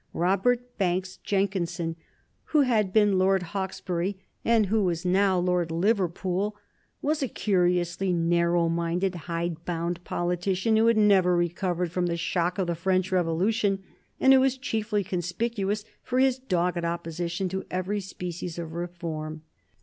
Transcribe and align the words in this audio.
Robert 0.15 0.79
Banks 0.79 1.17
Jenkinson, 1.17 1.95
who 2.45 2.61
had 2.61 2.91
been 2.91 3.19
Lord 3.19 3.43
Hawkesbury 3.53 4.17
and 4.43 4.65
who 4.65 4.83
was 4.83 5.05
now 5.05 5.37
Lord 5.37 5.69
Liverpool, 5.69 6.55
was 7.03 7.21
a 7.21 7.27
curiously 7.27 8.11
narrow 8.11 8.67
minded, 8.67 9.13
hidebound 9.13 10.03
politician 10.03 10.75
who 10.75 10.87
had 10.87 10.97
never 10.97 11.35
recovered 11.35 11.91
from 11.91 12.07
the 12.07 12.17
shock 12.17 12.57
of 12.57 12.65
the 12.65 12.73
French 12.73 13.11
Revolution, 13.11 13.83
and 14.19 14.33
who 14.33 14.39
was 14.39 14.57
chiefly 14.57 15.03
conspicuous 15.03 15.85
for 16.01 16.17
his 16.17 16.39
dogged 16.39 16.83
opposition 16.83 17.47
to 17.49 17.63
every 17.69 17.99
species 18.01 18.57
of 18.57 18.73
reform. 18.73 19.43